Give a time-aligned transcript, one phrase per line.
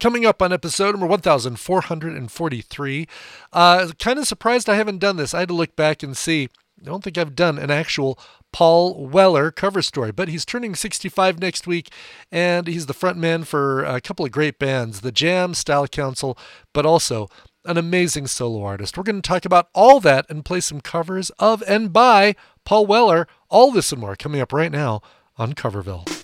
[0.00, 3.08] Coming up on episode number 1443,
[3.52, 5.34] uh, kind of surprised I haven't done this.
[5.34, 6.48] I had to look back and see.
[6.80, 8.16] I don't think I've done an actual
[8.52, 11.90] Paul Weller cover story, but he's turning 65 next week,
[12.30, 16.38] and he's the frontman for a couple of great bands, The Jam, Style Council,
[16.72, 17.28] but also
[17.64, 18.96] an amazing solo artist.
[18.96, 22.86] We're going to talk about all that and play some covers of and by Paul
[22.86, 23.26] Weller.
[23.48, 25.02] All this and more coming up right now
[25.36, 26.17] on Coverville.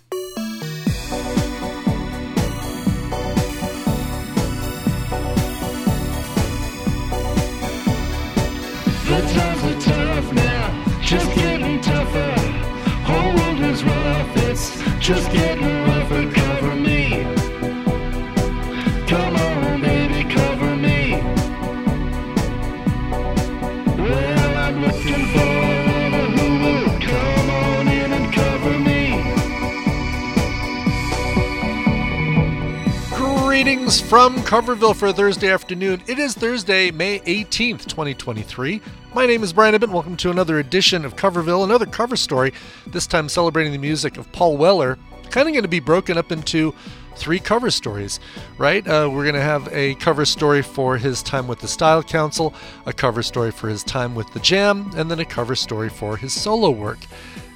[33.47, 36.03] Greetings from Coverville for Thursday afternoon.
[36.09, 38.83] It is Thursday, May 18th, 2023.
[39.15, 39.91] My name is Brian Ibbott.
[39.91, 42.53] Welcome to another edition of Coverville, another cover story,
[42.89, 44.98] this time celebrating the music of Paul Weller.
[45.31, 46.75] Kind of going to be broken up into
[47.15, 48.19] three cover stories,
[48.59, 48.84] right?
[48.84, 52.53] Uh, we're going to have a cover story for his time with the Style Council,
[52.87, 56.17] a cover story for his time with the Jam, and then a cover story for
[56.17, 56.99] his solo work.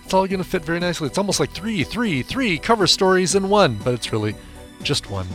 [0.04, 1.08] It's all going to fit very nicely.
[1.08, 4.36] It's almost like three, three, three cover stories in one, but it's really
[4.84, 5.26] just one.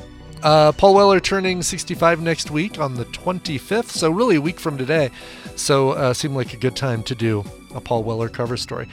[0.43, 4.77] Uh, Paul Weller turning 65 next week on the 25th, so really a week from
[4.77, 5.09] today.
[5.55, 8.89] So uh, seemed like a good time to do a Paul Weller cover story.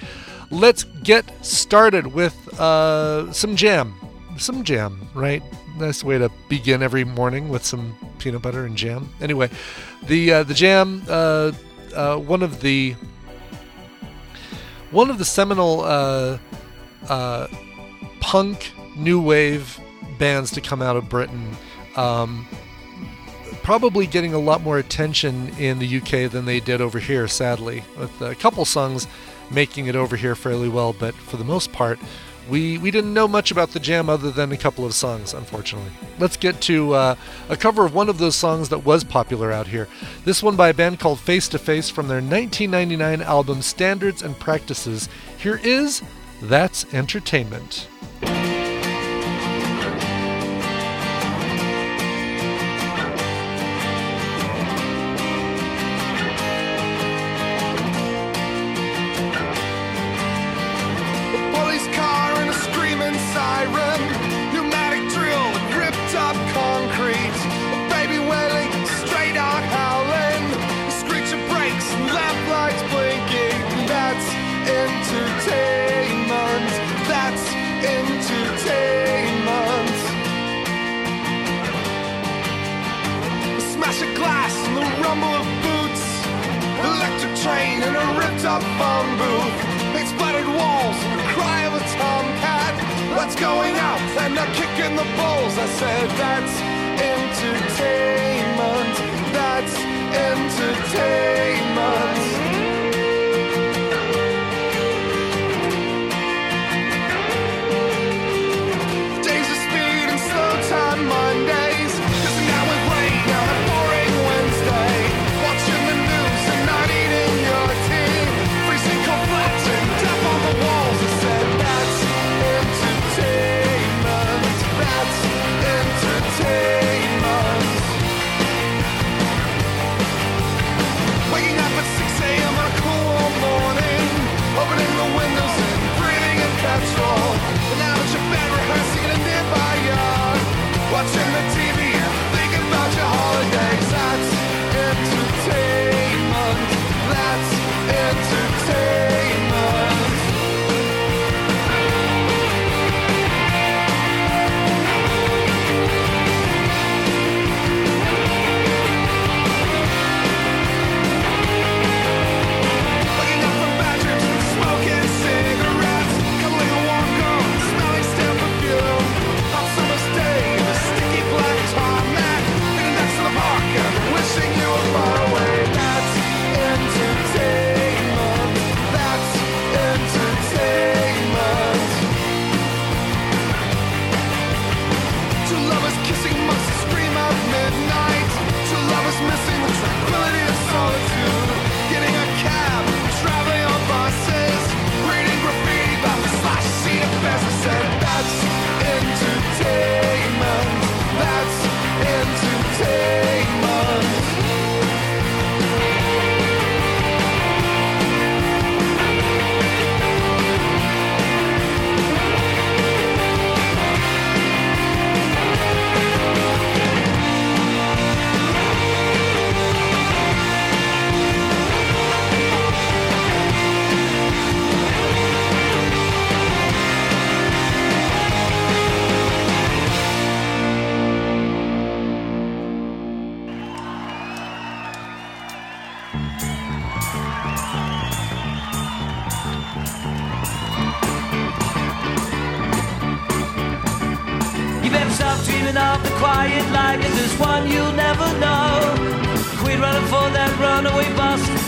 [0.52, 3.94] Let's get started with uh, some jam.
[4.38, 5.42] Some jam, right?
[5.76, 9.12] Nice way to begin every morning with some peanut butter and jam.
[9.20, 9.50] Anyway,
[10.04, 11.50] the uh, the jam, uh,
[11.96, 12.94] uh, one of the
[14.92, 16.38] one of the seminal uh,
[18.20, 19.80] punk new wave
[20.20, 21.56] bands to come out of Britain.
[21.96, 22.46] Um,
[23.64, 27.82] probably getting a lot more attention in the UK than they did over here, sadly,
[27.98, 29.08] with a couple songs
[29.50, 31.98] making it over here fairly well, but for the most part,
[32.48, 35.90] we, we didn't know much about the jam other than a couple of songs, unfortunately.
[36.18, 37.14] Let's get to uh,
[37.48, 39.88] a cover of one of those songs that was popular out here.
[40.24, 44.38] This one by a band called Face to Face from their 1999 album Standards and
[44.38, 45.08] Practices.
[45.38, 46.02] Here is
[46.42, 47.88] That's Entertainment.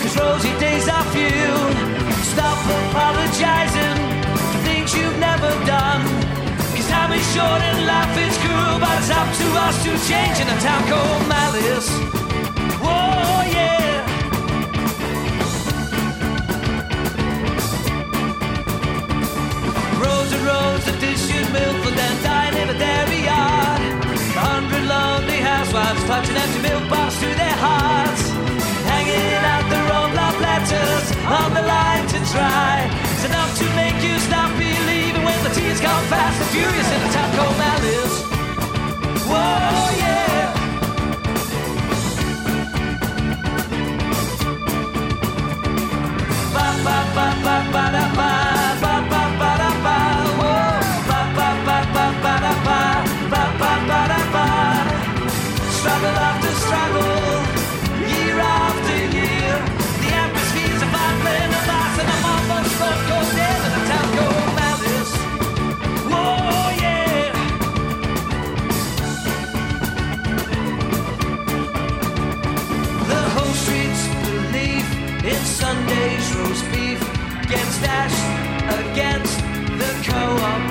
[0.02, 1.52] Cause rosy days are few.
[2.32, 3.96] Stop apologizing
[4.50, 6.02] for things you've never done.
[6.74, 10.36] Cause time is short and life is cruel, but it's up to us to change
[10.42, 11.90] in a town called Malice.
[12.82, 14.02] Whoa, yeah.
[20.02, 23.80] Rows and rows of dishes milk for them dying in a dairy yard.
[24.34, 28.22] A hundred lonely housewives clutching empty milk bottles to their hearts.
[28.92, 29.81] Hanging out their
[30.70, 32.88] on the line to try.
[33.14, 37.00] It's enough to make you stop believing when the tears come fast and furious in
[37.02, 38.16] a town called Malice.
[39.26, 40.54] Whoa, yeah.
[46.54, 48.21] Ba ba ba ba ba da ba
[77.82, 78.24] dashed
[78.78, 79.38] against
[79.80, 80.62] the co-op.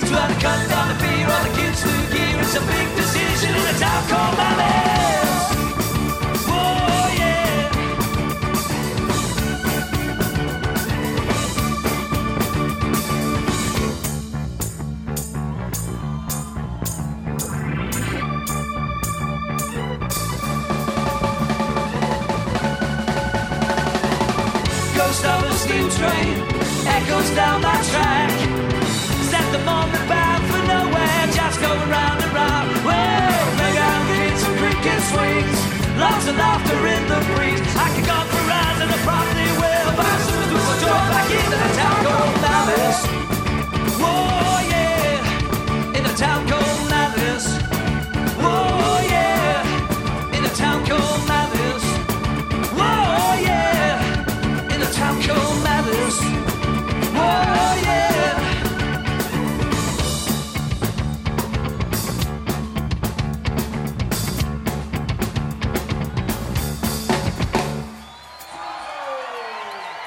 [0.00, 3.50] To either cut down the beer or the kids to gear, it's a big decision
[3.50, 4.91] in a town called Malice.
[27.12, 28.30] Echoes down my track.
[29.28, 32.68] Set the moment bound for nowhere, just going round and round.
[32.86, 35.58] Well, playground kids and cricket swings,
[35.98, 37.60] lots of laughter in the breeze.
[37.76, 41.28] I could go for rides and I probably will, but I'm soon a door back
[41.30, 43.31] into the town called Malice.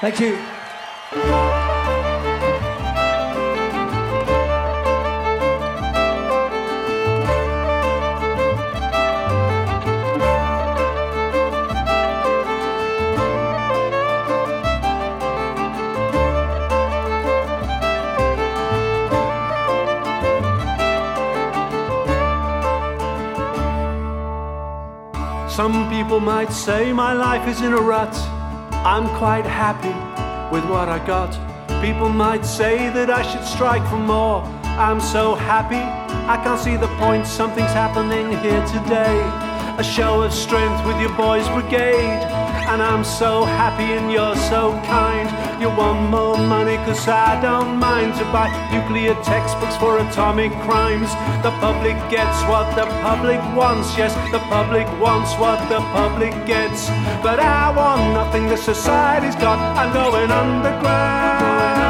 [0.08, 0.38] Thank you.
[25.48, 28.35] Some people might say my life is in a rut.
[28.86, 29.96] I'm quite happy
[30.54, 31.32] with what I got.
[31.82, 34.44] People might say that I should strike for more.
[34.78, 35.82] I'm so happy,
[36.30, 37.26] I can't see the point.
[37.26, 39.18] Something's happening here today.
[39.76, 42.35] A show of strength with your boys' brigade.
[42.66, 45.30] And I'm so happy and you're so kind.
[45.62, 51.08] You want more money, cause I don't mind to buy nuclear textbooks for atomic crimes.
[51.46, 56.90] The public gets what the public wants, yes, the public wants what the public gets.
[57.22, 61.86] But I want nothing the society's got, I'm going underground.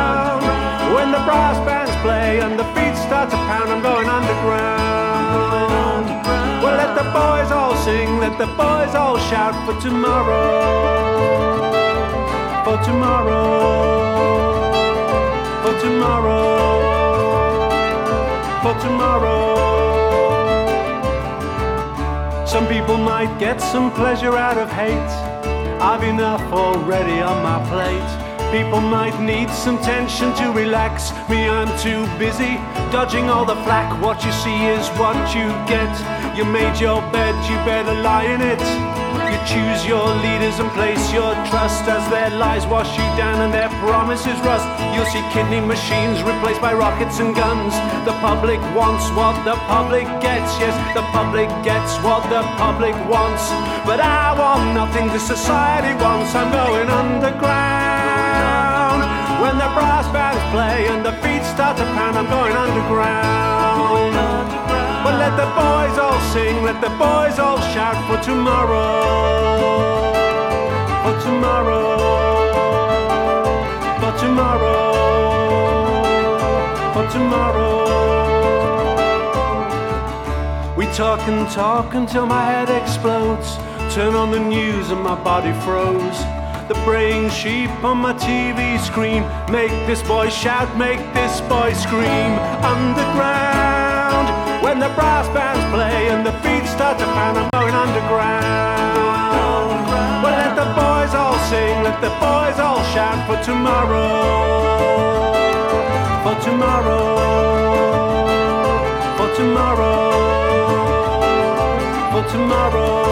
[0.94, 6.06] When the brass bands play and the beats start to pound, I'm going underground.
[6.62, 10.42] Well, let the boys all sing, let the boys all shout for tomorrow.
[12.64, 13.44] For tomorrow.
[15.62, 16.48] For tomorrow.
[18.62, 19.44] For tomorrow.
[22.44, 25.12] Some people might get some pleasure out of hate.
[25.80, 28.25] I've enough already on my plate.
[28.52, 31.10] People might need some tension to relax.
[31.28, 32.56] Me, I'm too busy
[32.90, 33.90] dodging all the flack.
[34.00, 35.92] What you see is what you get.
[36.36, 38.62] You made your bed, you better lie in it.
[39.26, 43.52] You choose your leaders and place your trust as their lies wash you down and
[43.52, 44.66] their promises rust.
[44.94, 47.74] You'll see kidney machines replaced by rockets and guns.
[48.06, 50.54] The public wants what the public gets.
[50.62, 53.50] Yes, the public gets what the public wants.
[53.84, 56.34] But I want nothing the society wants.
[56.34, 57.75] I'm going underground.
[59.42, 64.48] When the brass bands play and the feet start to pound, I'm going underground.
[65.04, 69.04] But let the boys all sing, let the boys all shout for tomorrow.
[71.04, 71.98] For tomorrow.
[74.00, 74.92] For tomorrow.
[76.94, 77.76] For tomorrow.
[80.76, 83.58] We talk and talk until my head explodes.
[83.94, 86.24] Turn on the news and my body froze
[86.68, 89.22] the braying sheep on my TV screen.
[89.50, 92.32] Make this boy shout, make this boy scream.
[92.74, 94.26] Underground,
[94.64, 98.96] when the brass bands play and the feet start to pan, I'm going underground.
[100.22, 104.66] Well, let the boys all sing, let the boys all shout for tomorrow.
[106.24, 107.14] For tomorrow.
[109.16, 110.10] For tomorrow.
[112.10, 113.06] For tomorrow.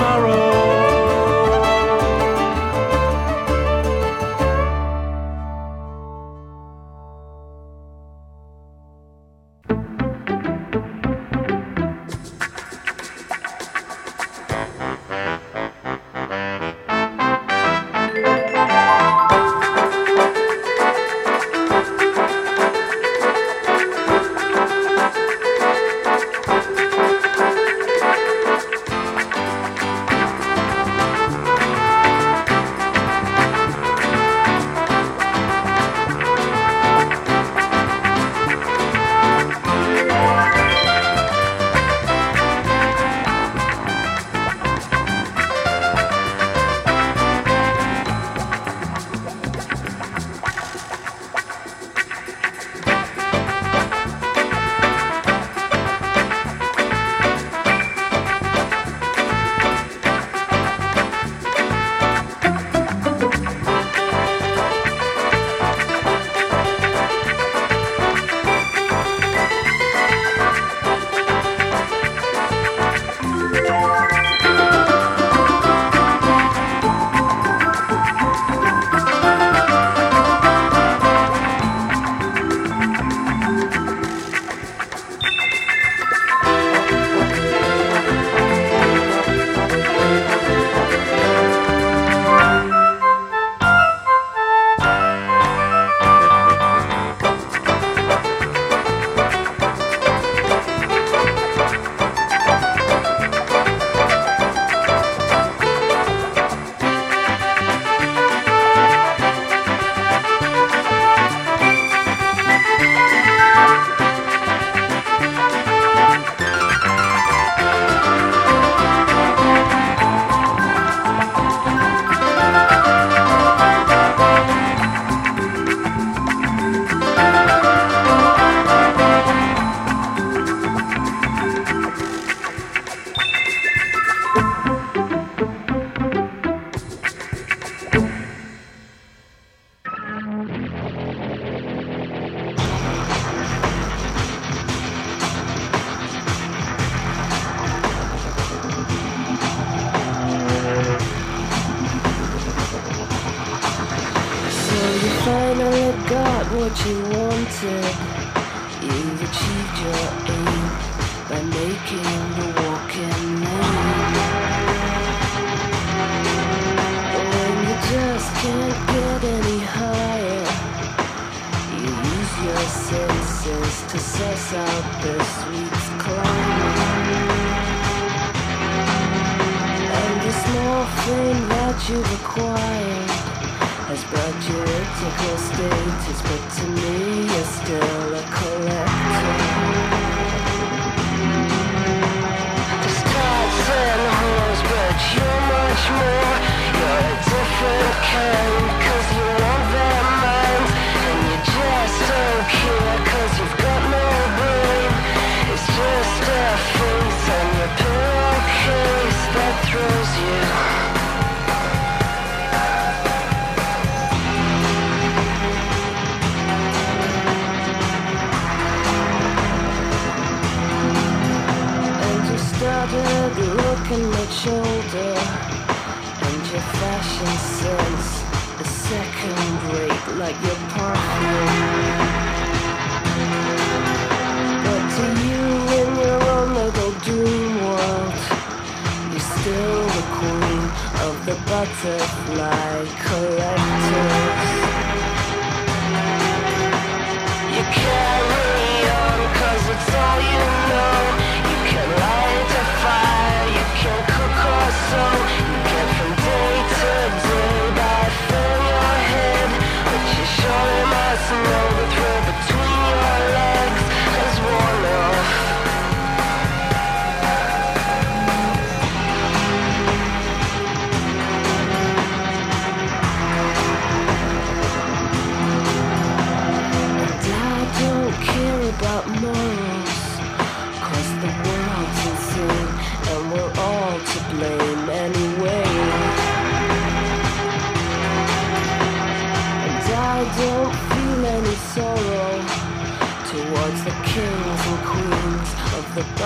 [0.00, 0.59] tomorrow.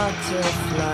[0.05, 0.94] Butterfly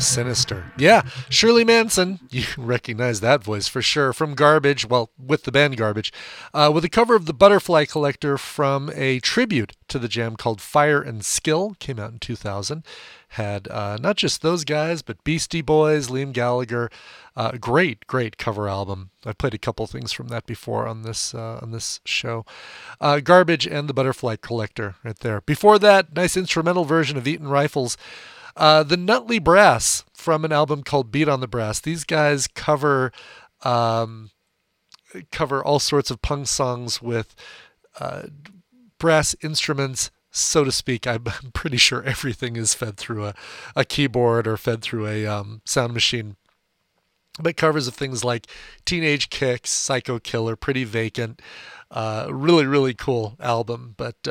[0.00, 0.72] Ooh, sinister.
[0.78, 2.20] Yeah, Shirley Manson.
[2.30, 6.12] You recognize that voice for sure from Garbage, well, with the band Garbage,
[6.54, 10.60] uh, with a cover of The Butterfly Collector from a tribute to the jam called
[10.60, 11.74] Fire and Skill.
[11.80, 12.84] Came out in 2000.
[13.34, 16.88] Had uh, not just those guys, but Beastie Boys, Liam Gallagher.
[17.36, 19.10] Uh, great, great cover album.
[19.26, 22.44] I played a couple things from that before on this uh, on this show.
[23.00, 25.40] Uh, Garbage and the Butterfly Collector, right there.
[25.42, 27.96] Before that, nice instrumental version of Eton Rifles.
[28.60, 31.80] Uh, the Nutley Brass from an album called Beat on the Brass.
[31.80, 33.10] These guys cover
[33.62, 34.32] um,
[35.32, 37.34] cover all sorts of punk songs with
[37.98, 38.24] uh,
[38.98, 41.06] brass instruments, so to speak.
[41.06, 43.34] I'm pretty sure everything is fed through a,
[43.74, 46.36] a keyboard or fed through a um, sound machine.
[47.40, 48.46] But covers of things like
[48.84, 51.40] Teenage Kicks, Psycho Killer, Pretty Vacant.
[51.90, 53.94] Uh, really, really cool album.
[53.96, 54.28] But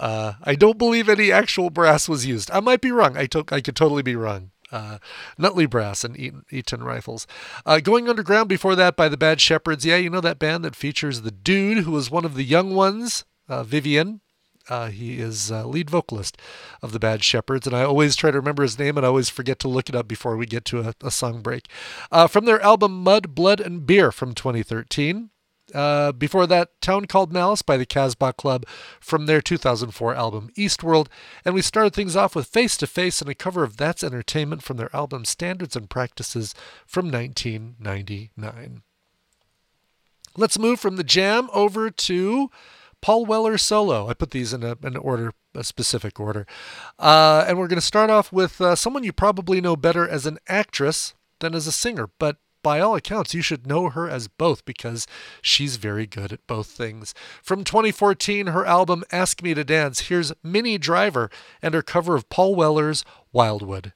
[0.00, 2.50] uh, I don't believe any actual brass was used.
[2.50, 3.16] I might be wrong.
[3.16, 4.50] I, to- I could totally be wrong.
[4.72, 4.98] Uh,
[5.36, 7.26] Nutley Brass and Eton, Eton Rifles.
[7.66, 9.84] Uh, going Underground before that by the Bad Shepherds.
[9.84, 12.74] Yeah, you know that band that features the dude who was one of the young
[12.74, 14.20] ones, uh, Vivian.
[14.68, 16.38] Uh, he is uh, lead vocalist
[16.82, 19.28] of the Bad Shepherds, and I always try to remember his name and I always
[19.28, 21.66] forget to look it up before we get to a, a song break.
[22.28, 25.30] From their album Mud, Blood, and Beer from 2013.
[25.74, 28.66] Uh, before that, Town Called Malice by the Casbah Club
[29.00, 31.08] from their 2004 album Eastworld.
[31.44, 34.62] And we started things off with Face to Face and a cover of That's Entertainment
[34.62, 36.54] from their album Standards and Practices
[36.86, 38.82] from 1999.
[40.36, 42.50] Let's move from the jam over to
[43.00, 44.08] Paul Weller solo.
[44.08, 46.46] I put these in a, an order, a specific order.
[46.98, 50.26] Uh, and we're going to start off with uh, someone you probably know better as
[50.26, 54.28] an actress than as a singer, but by all accounts, you should know her as
[54.28, 55.06] both because
[55.42, 57.14] she's very good at both things.
[57.42, 61.30] From 2014, her album Ask Me to Dance, here's Minnie Driver
[61.62, 63.92] and her cover of Paul Weller's Wildwood.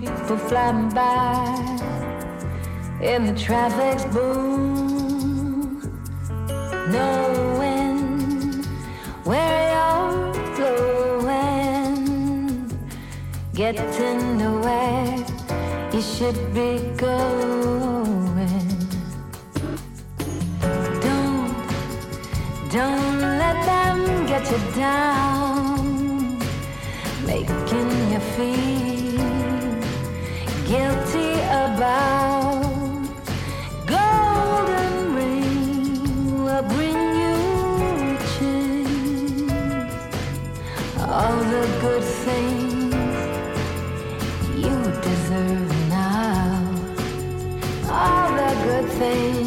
[0.00, 1.54] People flying by,
[3.02, 5.80] in the traffic's boom.
[6.92, 8.66] No wind,
[9.24, 11.98] where you're going,
[13.54, 15.24] getting nowhere
[15.92, 18.68] you should be going.
[21.04, 21.52] Don't
[22.70, 26.38] don't let them get you down,
[27.26, 28.67] making you feel
[31.78, 33.06] about
[33.86, 37.36] golden will bring you.
[40.98, 42.94] All the good things
[44.64, 46.66] you deserve now.
[47.88, 49.37] All the good things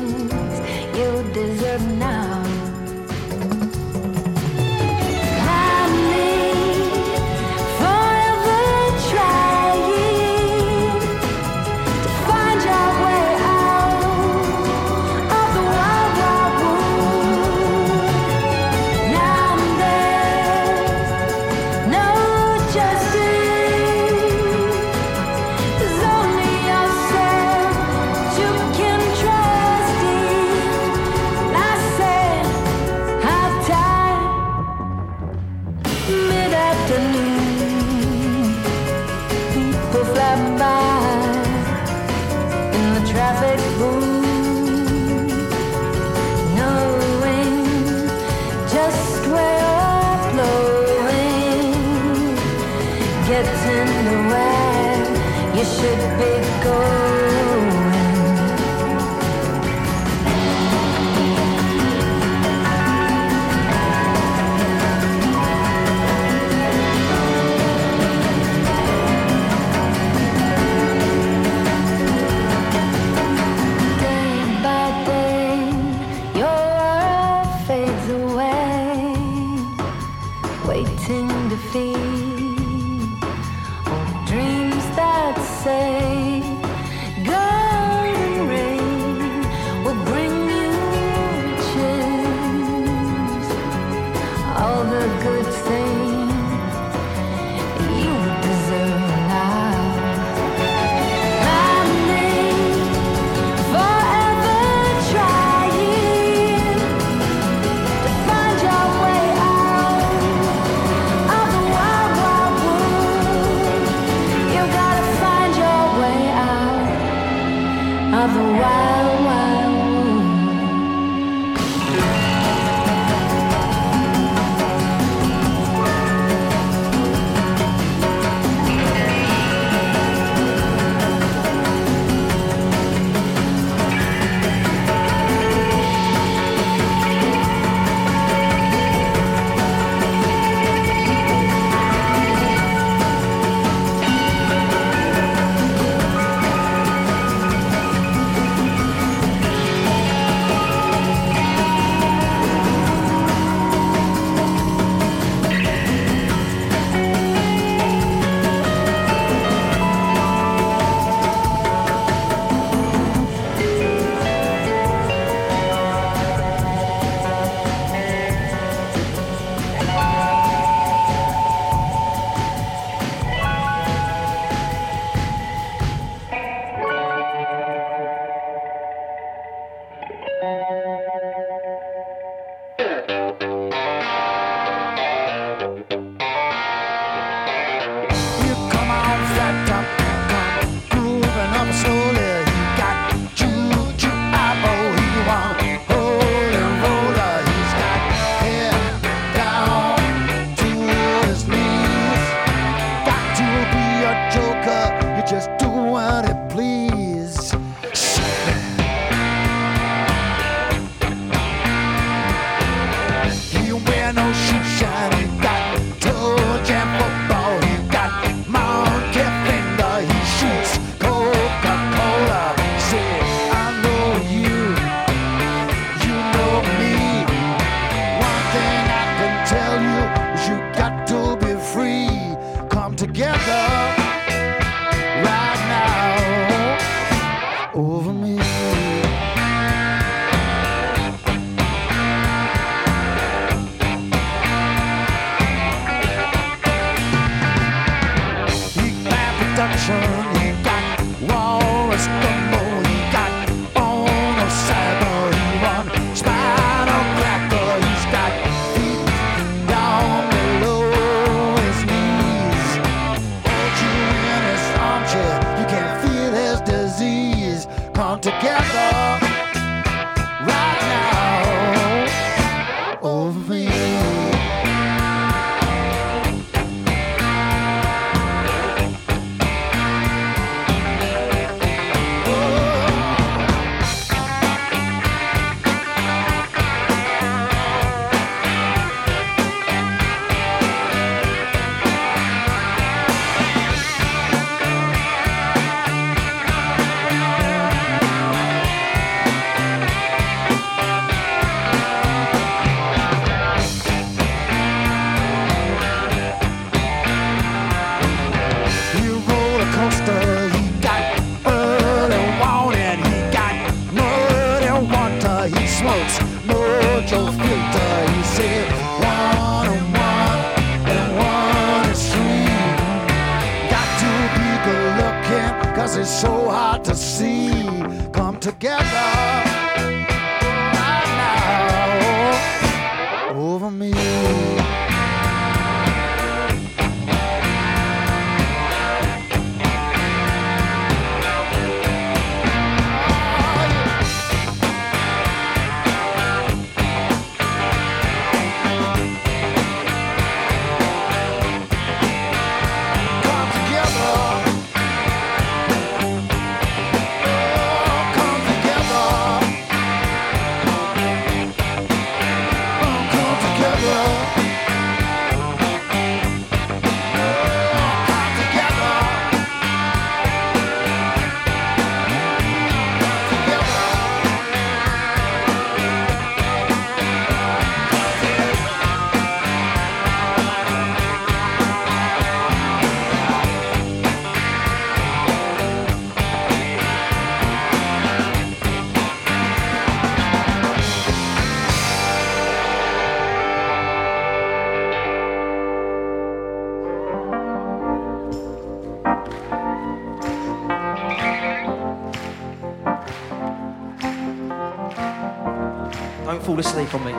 [406.31, 407.11] Don't fall asleep on me.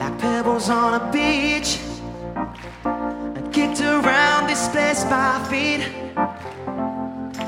[0.00, 1.78] Like pebbles on a beach,
[2.84, 5.86] I kicked around, displaced by feet.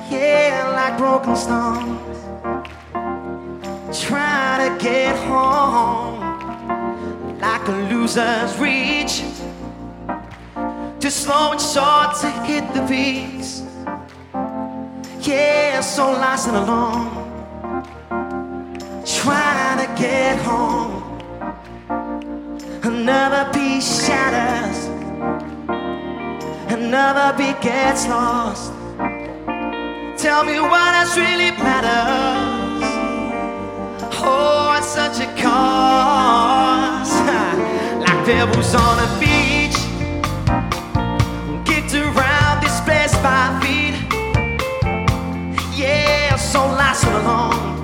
[0.09, 2.17] Yeah, like broken stones,
[4.07, 6.21] trying to get home.
[7.41, 9.25] Like a loser's reach,
[11.01, 13.64] too slow and short to hit the beats.
[15.27, 17.09] Yeah, so lost and alone,
[19.07, 21.03] trying to get home.
[22.83, 24.85] Another piece shatters,
[26.71, 28.71] another beat gets lost.
[30.19, 32.85] Tell me what else really matters.
[34.21, 37.13] Oh, it's such a cause.
[38.01, 39.44] like pebbles on a beach.
[47.05, 47.84] sing along.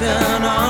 [0.00, 0.63] reflection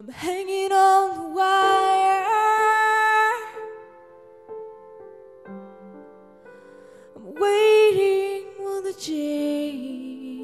[0.00, 2.24] I'm hanging on the wire.
[7.16, 10.36] I'm waiting for the change.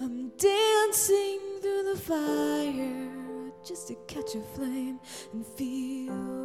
[0.00, 3.12] I'm dancing through the fire
[3.64, 4.98] just to catch a flame
[5.32, 6.43] and feel.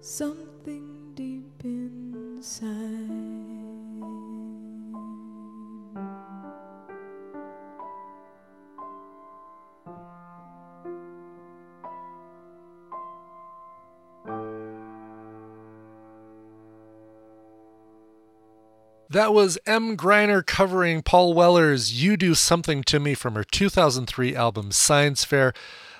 [0.00, 3.30] something deep inside.
[19.12, 24.36] That was Emm Gryner covering Paul Weller's You Do Something to Me from her 2003
[24.36, 25.52] album Science Fair.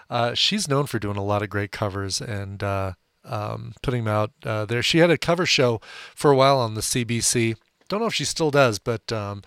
[0.09, 2.93] Uh, she's known for doing a lot of great covers, and uh,
[3.25, 4.83] um, putting them out uh, there.
[4.83, 5.81] She had a cover show
[6.15, 7.57] for a while on the CBC.
[7.89, 9.43] Don't know if she still does, but um,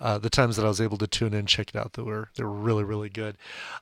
[0.00, 2.30] uh, the times that I was able to tune in, check it out, they were
[2.36, 3.36] they were really really good.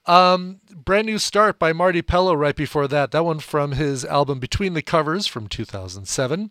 [0.07, 3.11] Um, brand new start by Marti Pellow right before that.
[3.11, 6.51] That one from his album Between the Covers from 2007.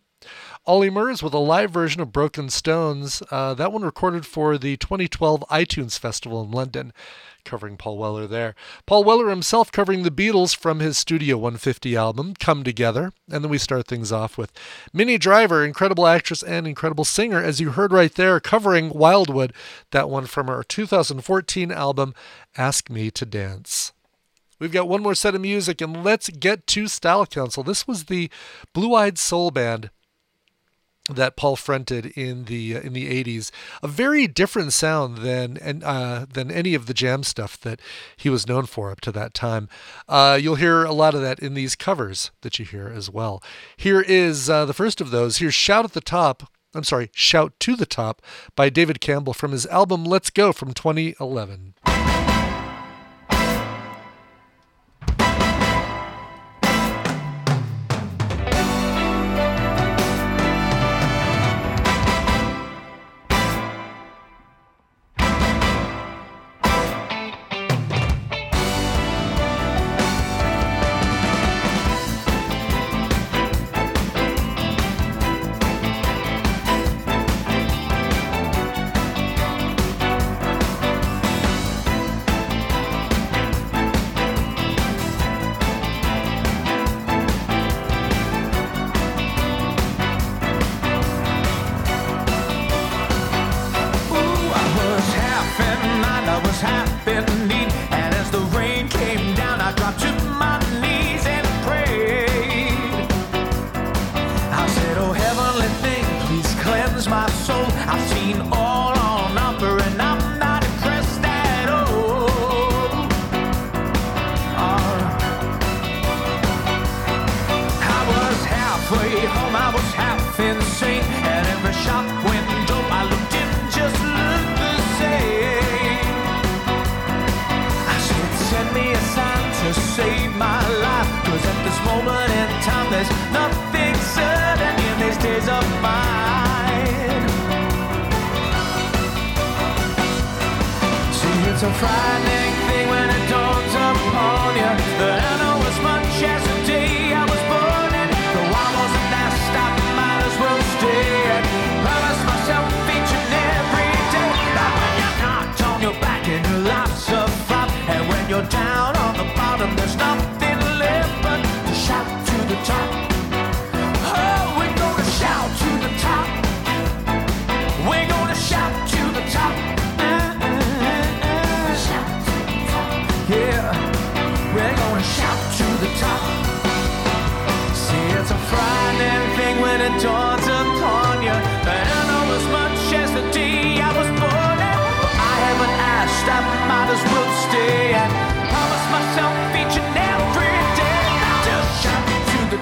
[0.68, 3.24] Ollie Murs with a live version of Broken Stones.
[3.32, 6.94] Uh, that one recorded for the 2012 iTunes Festival in London,
[7.44, 8.54] covering Paul Weller there.
[8.86, 13.12] Paul Weller himself covering the Beatles from his Studio 150 album, Come Together.
[13.32, 14.52] And then we start things off with
[14.94, 19.54] Minnie Driver, incredible actress and incredible singer, as you heard right there, covering Wildwood,
[19.90, 22.14] that one from her 2014 album,
[22.56, 23.94] Ask Me to Dance.
[24.60, 27.64] We've got one more set of music, and let's get to Style Council.
[27.64, 28.30] This was the
[28.74, 29.90] Blue Eyed Soul Band
[31.10, 35.84] that Paul fronted in the uh, in the 80s a very different sound than and
[35.84, 37.82] uh, than any of the jam stuff that
[38.16, 39.68] he was known for up to that time.
[40.08, 43.42] Uh, you'll hear a lot of that in these covers that you hear as well.
[43.76, 45.38] Here is uh, the first of those.
[45.38, 46.44] Here's shout at the top
[46.74, 48.22] I'm sorry shout to the top
[48.56, 51.74] by David Campbell from his album Let's Go from 2011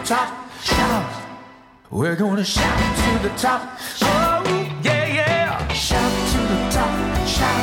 [0.09, 0.33] top,
[0.63, 1.05] shout.
[1.91, 3.61] We're gonna shout to the top.
[4.01, 4.41] Oh,
[4.81, 5.67] yeah, yeah.
[5.71, 7.61] Shout to the top, shout.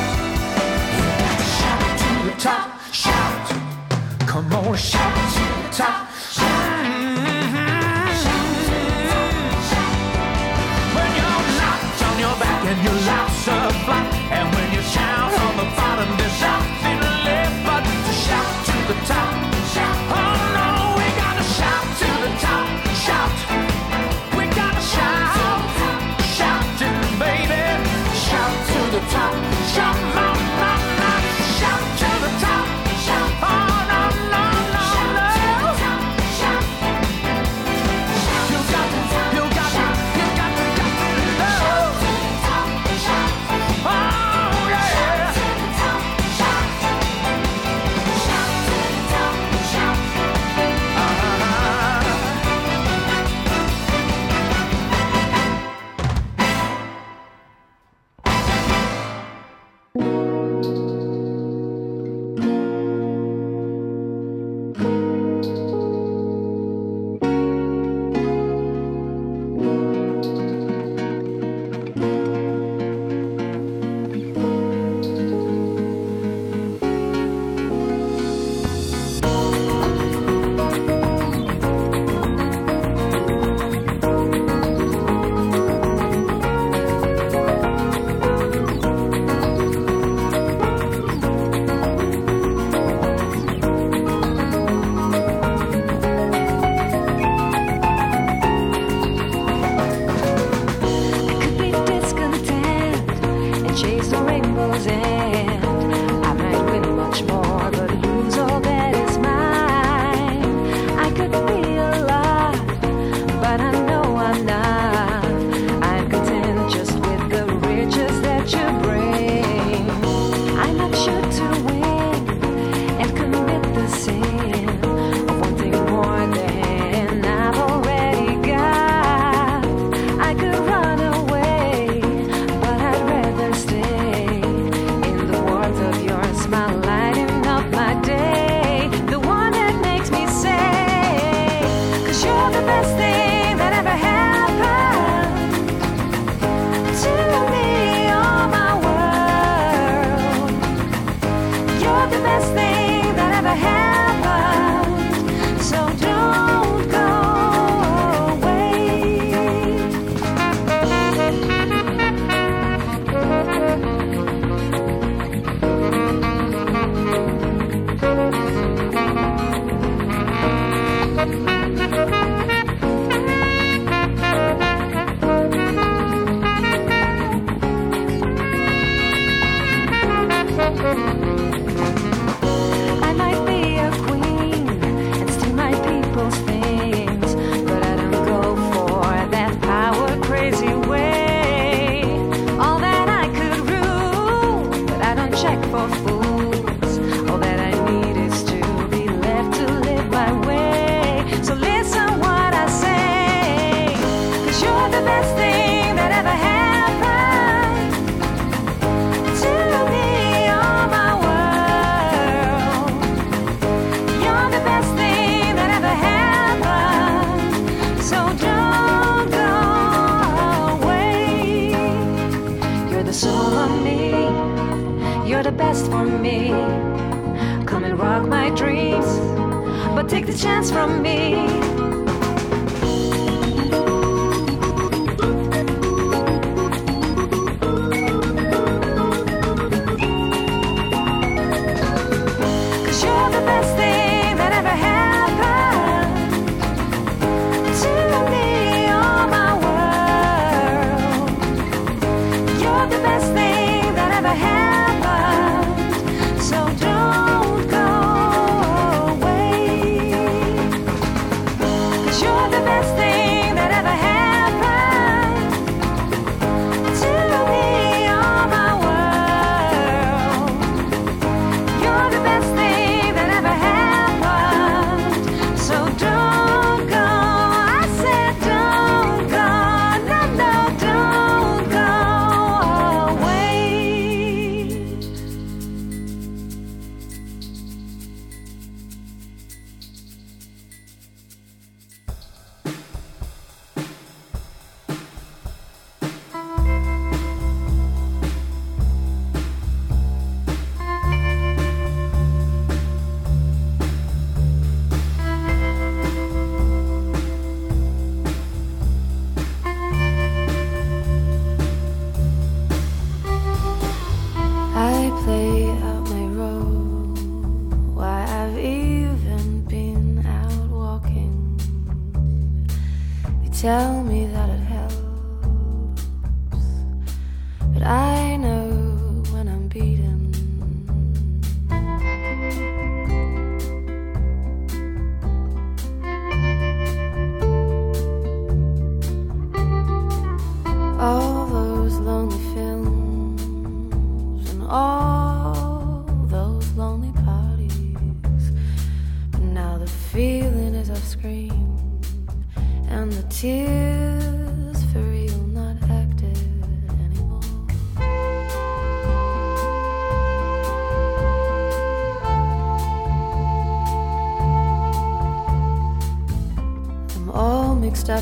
[0.95, 3.47] Yeah, shout to the top, shout.
[4.29, 6.09] Come on, shout to the top.
[6.31, 6.87] Shout!
[10.95, 15.35] When you're knocked on your back and your life's a flop, and when you're down
[15.35, 19.26] on the bottom, there's nothing left but to shout to the top.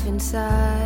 [0.05, 0.84] inside.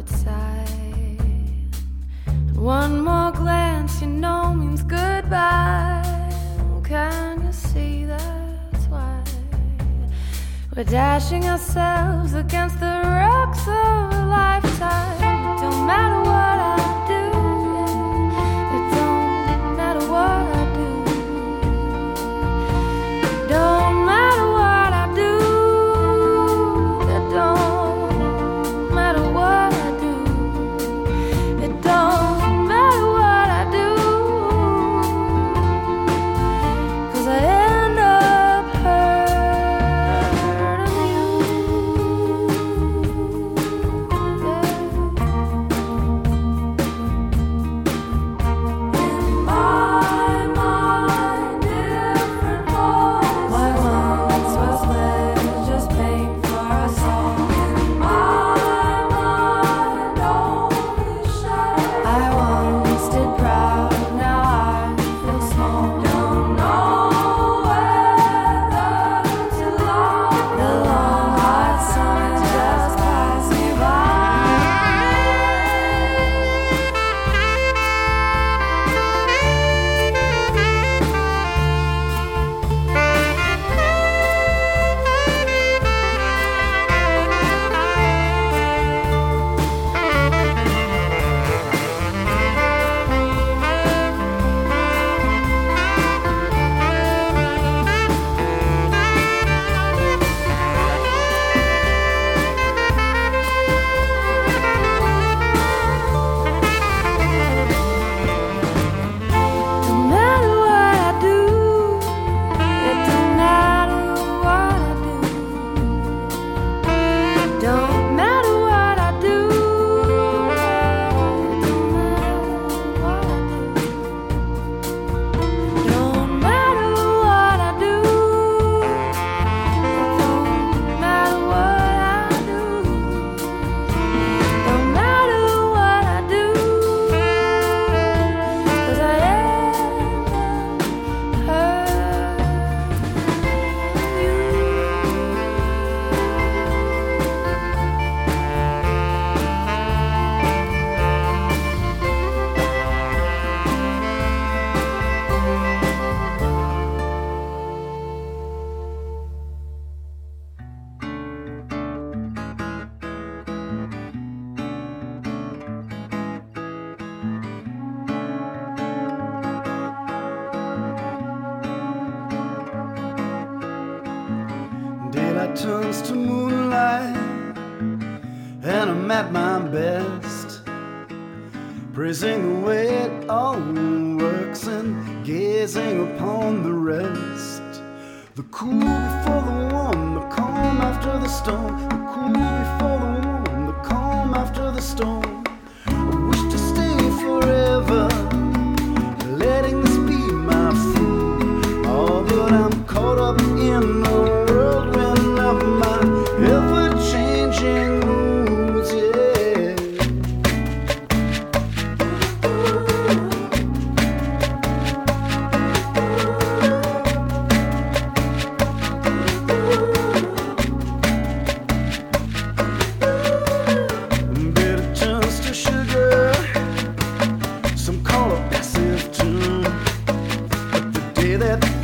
[0.00, 1.16] could sigh.
[2.54, 6.02] One more glance, you know, means goodbye.
[6.84, 9.22] Can you see that's why
[10.74, 15.60] we're dashing ourselves against the rocks of a lifetime?
[15.60, 16.89] Don't matter what I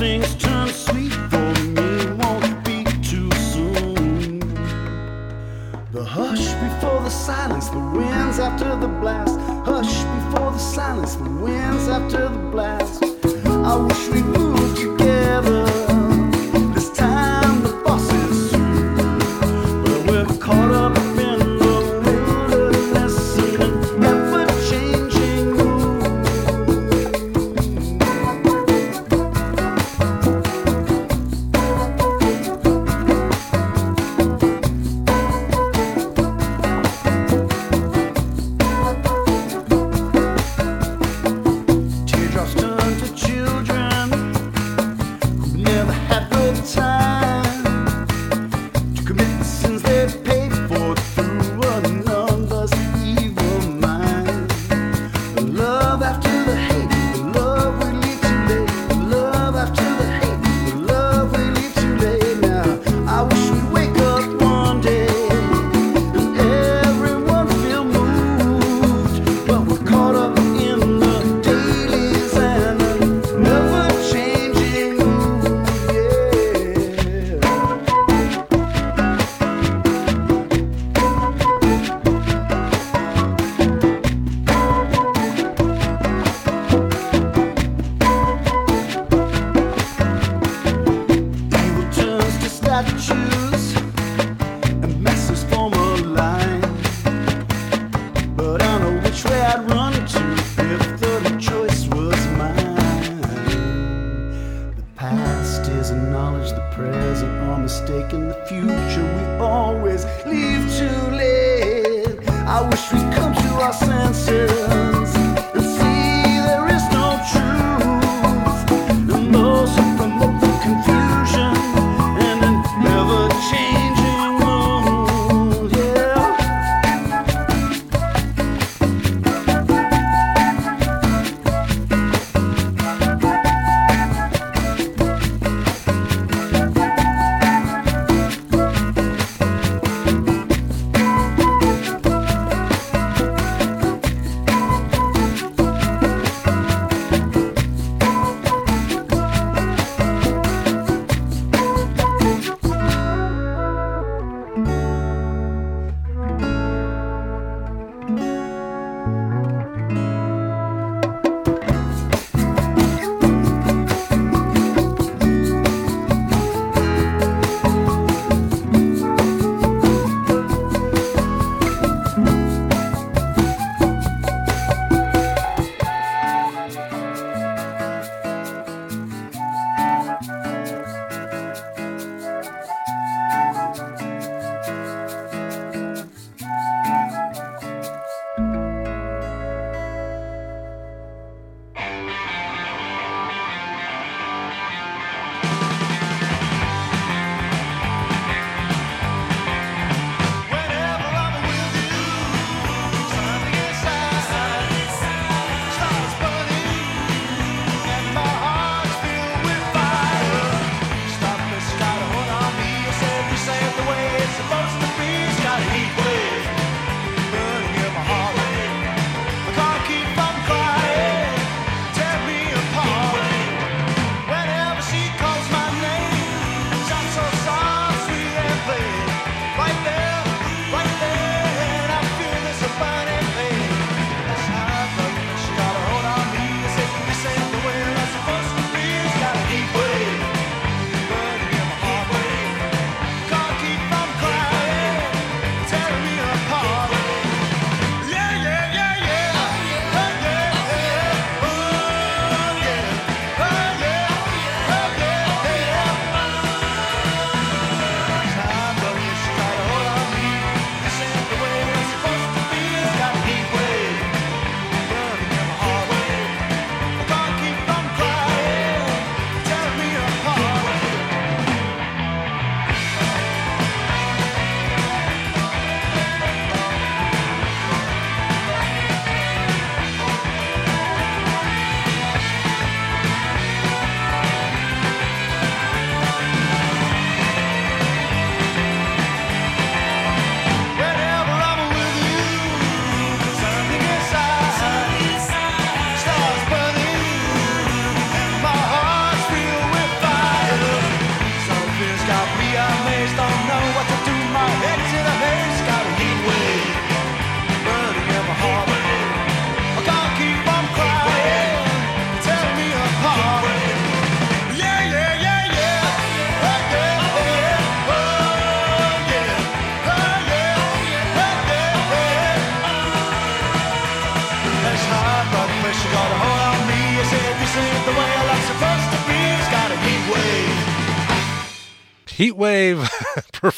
[0.07, 1.91] things turn sweet for me
[2.21, 4.39] won't be too soon.
[5.91, 9.37] The hush before the silence, the winds after the blast.
[9.71, 13.03] Hush before the silence, the winds after the blast.
[13.73, 15.96] I wish we moved together.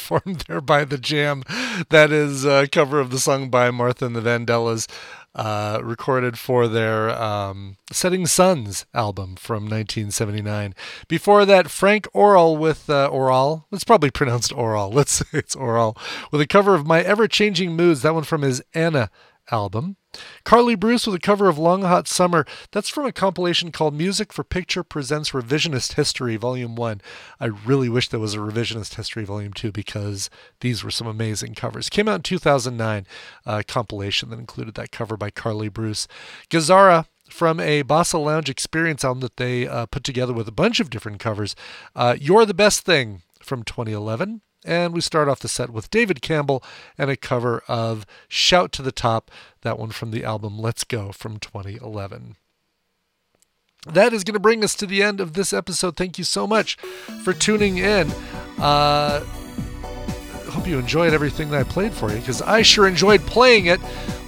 [0.09, 1.43] Performed there by The Jam.
[1.89, 4.87] That is a cover of the song by Martha and the Vandellas,
[5.35, 10.73] uh, recorded for their um, Setting Sons album from 1979.
[11.07, 13.65] Before that, Frank Orrall with uh, Orrall.
[13.71, 14.91] It's probably pronounced Orrall.
[14.95, 15.95] Let's say it's Orrall.
[16.31, 18.01] With a cover of My Ever Changing Moods.
[18.01, 19.11] That one from his Anna
[19.51, 19.95] album.
[20.43, 22.45] Carly Bruce with a cover of Long Hot Summer.
[22.71, 27.01] That's from a compilation called Music for Picture Presents Revisionist History, Volume 1.
[27.39, 30.29] I really wish there was a Revisionist History Volume 2 because
[30.61, 31.89] these were some amazing covers.
[31.89, 33.05] Came out in 2009,
[33.45, 36.07] a compilation that included that cover by Carly Bruce.
[36.49, 40.79] Gazzara from a Bossa Lounge Experience album that they uh, put together with a bunch
[40.79, 41.55] of different covers.
[41.95, 44.41] Uh, You're the Best Thing from 2011.
[44.65, 46.63] And we start off the set with David Campbell
[46.97, 49.31] and a cover of Shout to the Top,
[49.61, 52.35] that one from the album Let's Go from 2011.
[53.87, 55.95] That is going to bring us to the end of this episode.
[55.95, 56.75] Thank you so much
[57.23, 58.11] for tuning in.
[58.57, 59.23] Uh,
[60.49, 63.79] hope you enjoyed everything that I played for you because I sure enjoyed playing it.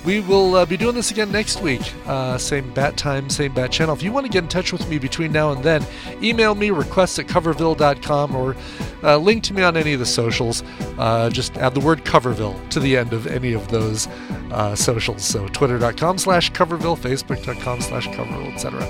[0.03, 1.81] We will uh, be doing this again next week.
[2.07, 3.93] Uh, same bat time, same bat channel.
[3.93, 5.85] If you want to get in touch with me between now and then,
[6.23, 8.55] email me requests at coverville.com or
[9.03, 10.63] uh, link to me on any of the socials.
[10.97, 14.07] Uh, just add the word Coverville to the end of any of those
[14.51, 15.23] uh, socials.
[15.23, 18.81] So twitter.com slash Coverville, facebook.com slash Coverville, etc.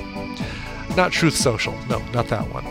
[0.95, 1.73] Not Truth Social.
[1.89, 2.65] No, not that one.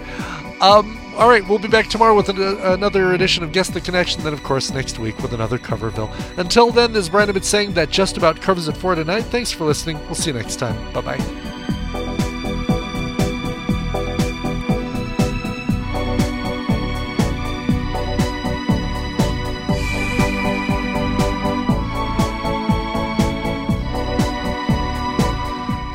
[0.62, 3.80] Um, all right, we'll be back tomorrow with an, uh, another edition of Guess the
[3.80, 6.10] Connection, then, of course, next week with another Coverville.
[6.38, 9.22] Until then, is Brian Ibbott saying that just about covers it for tonight.
[9.22, 9.98] Thanks for listening.
[10.06, 10.92] We'll see you next time.
[10.92, 11.99] Bye bye.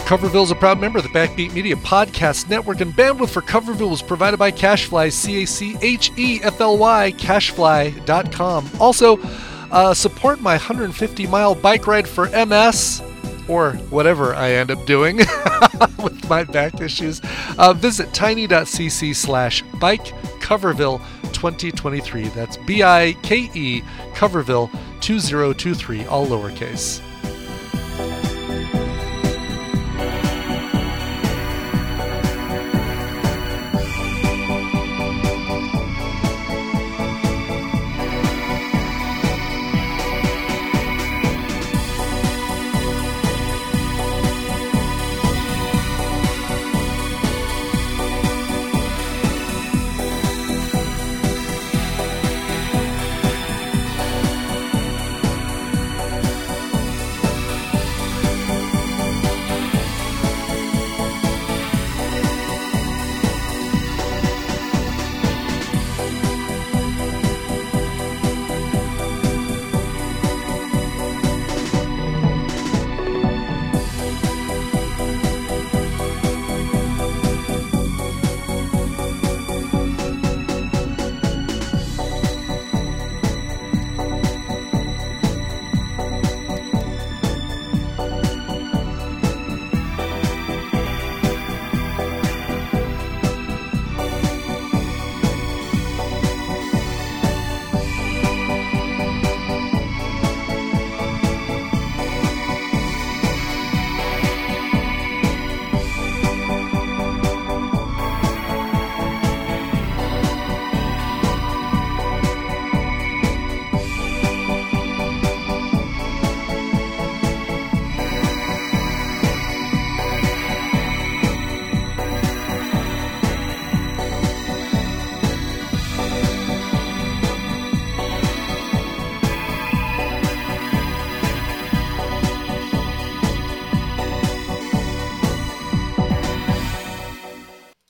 [0.05, 3.89] Coverville is a proud member of the Backbeat Media Podcast Network, and bandwidth for Coverville
[3.89, 8.69] was provided by CacheFly, C A C H E F L Y, cachefly.com.
[8.79, 9.17] Also,
[9.71, 13.01] uh, support my 150 mile bike ride for MS,
[13.47, 15.17] or whatever I end up doing
[16.03, 17.19] with my back issues.
[17.57, 20.05] Uh, visit tiny.cc slash bike
[20.39, 20.99] Coverville
[21.33, 22.27] 2023.
[22.27, 23.81] That's B I K E
[24.13, 24.69] Coverville
[25.01, 27.01] 2023, all lowercase.